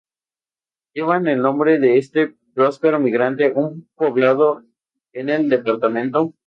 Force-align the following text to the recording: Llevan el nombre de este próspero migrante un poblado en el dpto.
Llevan 0.95 1.27
el 1.27 1.43
nombre 1.43 1.77
de 1.77 1.99
este 1.99 2.35
próspero 2.55 2.99
migrante 2.99 3.51
un 3.51 3.87
poblado 3.93 4.63
en 5.13 5.29
el 5.29 5.47
dpto. 5.47 6.33